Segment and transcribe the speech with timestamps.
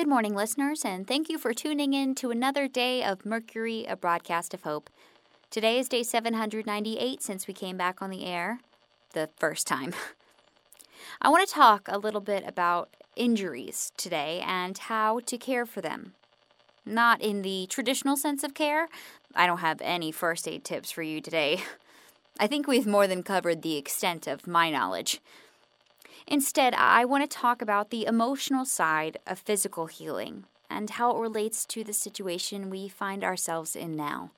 [0.00, 3.96] Good morning, listeners, and thank you for tuning in to another day of Mercury, a
[3.96, 4.88] broadcast of hope.
[5.50, 8.60] Today is day 798 since we came back on the air
[9.12, 9.92] the first time.
[11.20, 15.82] I want to talk a little bit about injuries today and how to care for
[15.82, 16.14] them.
[16.86, 18.88] Not in the traditional sense of care.
[19.34, 21.62] I don't have any first aid tips for you today.
[22.40, 25.20] I think we've more than covered the extent of my knowledge.
[26.30, 31.20] Instead, I want to talk about the emotional side of physical healing and how it
[31.20, 34.30] relates to the situation we find ourselves in now.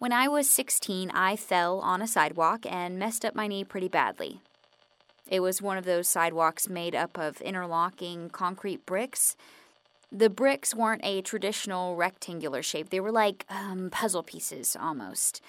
[0.00, 3.86] When I was 16, I fell on a sidewalk and messed up my knee pretty
[3.86, 4.40] badly.
[5.28, 9.36] It was one of those sidewalks made up of interlocking concrete bricks.
[10.10, 15.40] The bricks weren't a traditional rectangular shape, they were like um, puzzle pieces almost.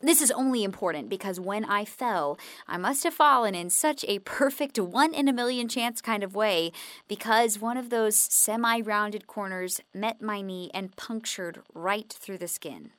[0.00, 4.18] This is only important because when I fell, I must have fallen in such a
[4.20, 6.72] perfect one in a million chance kind of way
[7.08, 12.48] because one of those semi rounded corners met my knee and punctured right through the
[12.48, 12.90] skin.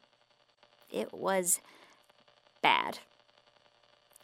[0.92, 1.60] It was
[2.64, 3.00] bad.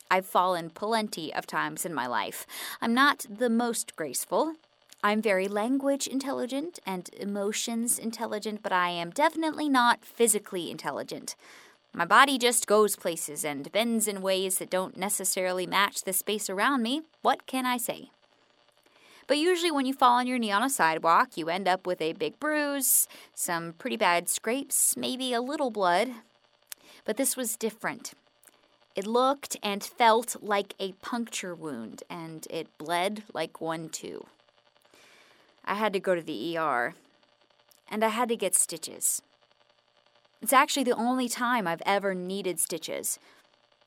[0.09, 2.47] I've fallen plenty of times in my life.
[2.81, 4.55] I'm not the most graceful.
[5.03, 11.35] I'm very language intelligent and emotions intelligent, but I am definitely not physically intelligent.
[11.95, 16.49] My body just goes places and bends in ways that don't necessarily match the space
[16.49, 17.03] around me.
[17.21, 18.09] What can I say?
[19.27, 22.01] But usually, when you fall on your knee on a sidewalk, you end up with
[22.01, 26.09] a big bruise, some pretty bad scrapes, maybe a little blood.
[27.05, 28.13] But this was different.
[28.95, 34.25] It looked and felt like a puncture wound, and it bled like one too.
[35.63, 36.95] I had to go to the ER,
[37.89, 39.21] and I had to get stitches.
[40.43, 43.17] It's actually the only time I've ever needed stitches.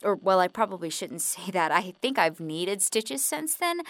[0.03, 1.71] Or, well, I probably shouldn't say that.
[1.71, 3.83] I think I've needed stitches since then,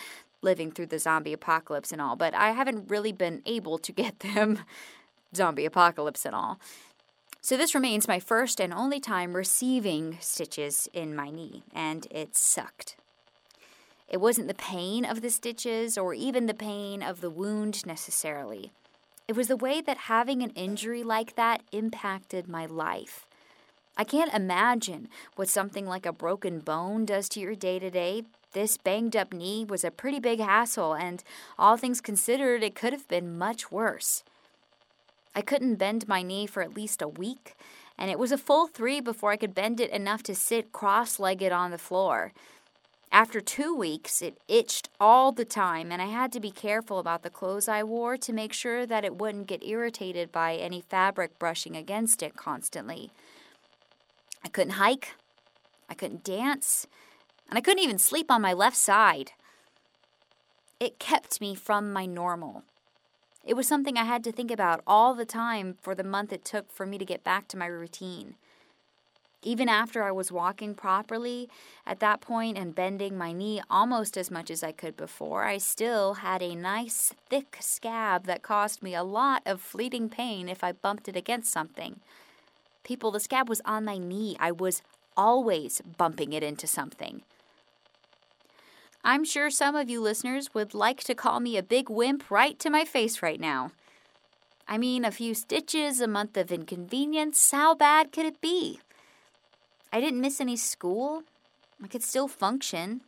[0.42, 4.18] living through the zombie apocalypse and all, but I haven't really been able to get
[4.34, 4.64] them.
[5.34, 6.58] zombie apocalypse and all.
[7.40, 12.34] So, this remains my first and only time receiving stitches in my knee, and it
[12.34, 12.96] sucked.
[14.08, 18.72] It wasn't the pain of the stitches or even the pain of the wound necessarily.
[19.28, 23.26] It was the way that having an injury like that impacted my life.
[23.96, 28.22] I can't imagine what something like a broken bone does to your day to day.
[28.52, 31.24] This banged up knee was a pretty big hassle, and
[31.58, 34.22] all things considered, it could have been much worse.
[35.34, 37.54] I couldn't bend my knee for at least a week,
[37.98, 41.18] and it was a full three before I could bend it enough to sit cross
[41.18, 42.32] legged on the floor.
[43.12, 47.22] After two weeks, it itched all the time, and I had to be careful about
[47.22, 51.38] the clothes I wore to make sure that it wouldn't get irritated by any fabric
[51.38, 53.10] brushing against it constantly.
[54.44, 55.14] I couldn't hike,
[55.88, 56.86] I couldn't dance,
[57.48, 59.32] and I couldn't even sleep on my left side.
[60.78, 62.64] It kept me from my normal.
[63.44, 66.44] It was something I had to think about all the time for the month it
[66.44, 68.34] took for me to get back to my routine.
[69.42, 71.48] Even after I was walking properly
[71.86, 75.58] at that point and bending my knee almost as much as I could before, I
[75.58, 80.64] still had a nice thick scab that caused me a lot of fleeting pain if
[80.64, 82.00] I bumped it against something.
[82.82, 84.36] People, the scab was on my knee.
[84.40, 84.82] I was
[85.16, 87.22] always bumping it into something.
[89.04, 92.58] I'm sure some of you listeners would like to call me a big wimp right
[92.58, 93.70] to my face right now.
[94.66, 98.80] I mean, a few stitches, a month of inconvenience, how bad could it be?
[99.96, 101.22] I didn't miss any school.
[101.82, 103.00] I could still function.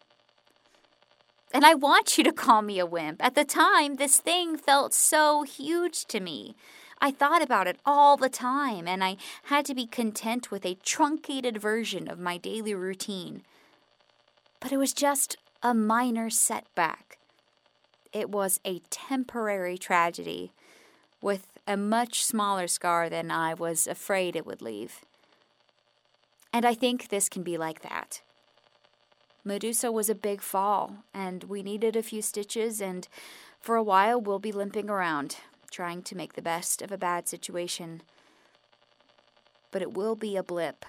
[1.53, 3.23] And I want you to call me a wimp.
[3.23, 6.57] At the time, this thing felt so huge to me.
[6.99, 10.79] I thought about it all the time, and I had to be content with a
[10.83, 13.43] truncated version of my daily routine.
[14.59, 17.19] But it was just a minor setback.
[18.15, 20.53] It was a temporary tragedy
[21.21, 25.03] with a much smaller scar than I was afraid it would leave.
[26.53, 28.23] And I think this can be like that.
[29.45, 33.09] Medusa was a big fall, and we needed a few stitches, and
[33.61, 35.37] for a while we'll be limping around,
[35.71, 38.03] trying to make the best of a bad situation.
[39.71, 40.85] But it will be a blip.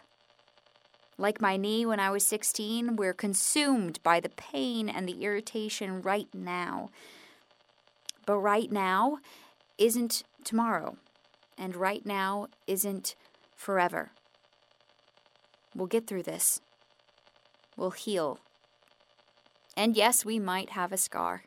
[1.18, 6.02] Like my knee when I was 16, we're consumed by the pain and the irritation
[6.02, 6.90] right now.
[8.26, 9.20] But right now
[9.78, 10.98] isn't tomorrow,
[11.58, 13.16] and right now isn't
[13.56, 14.12] forever.
[15.76, 16.62] We'll get through this.
[17.78, 18.40] We'll heal.
[19.78, 21.44] And yes, we might have a scar.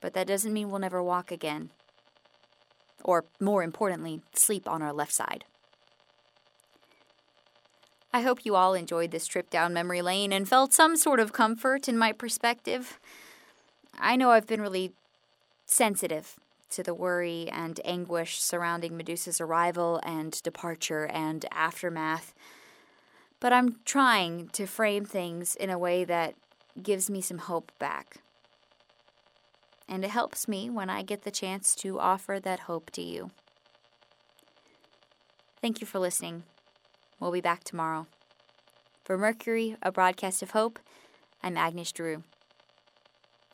[0.00, 1.70] But that doesn't mean we'll never walk again.
[3.04, 5.44] Or, more importantly, sleep on our left side.
[8.12, 11.32] I hope you all enjoyed this trip down memory lane and felt some sort of
[11.32, 12.98] comfort in my perspective.
[13.98, 14.92] I know I've been really
[15.64, 16.36] sensitive
[16.70, 22.34] to the worry and anguish surrounding Medusa's arrival and departure and aftermath.
[23.42, 26.36] But I'm trying to frame things in a way that
[26.80, 28.18] gives me some hope back.
[29.88, 33.32] And it helps me when I get the chance to offer that hope to you.
[35.60, 36.44] Thank you for listening.
[37.18, 38.06] We'll be back tomorrow.
[39.02, 40.78] For Mercury, a broadcast of hope,
[41.42, 42.22] I'm Agnes Drew.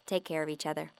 [0.04, 0.90] Take care of each other.